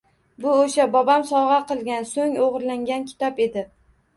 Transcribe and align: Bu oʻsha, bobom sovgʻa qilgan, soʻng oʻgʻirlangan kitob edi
Bu 0.45 0.53
oʻsha, 0.61 0.87
bobom 0.95 1.25
sovgʻa 1.33 1.59
qilgan, 1.73 2.09
soʻng 2.15 2.35
oʻgʻirlangan 2.47 3.07
kitob 3.13 3.47
edi 3.49 3.69